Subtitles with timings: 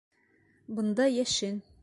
[0.79, 1.63] Бында йәшен!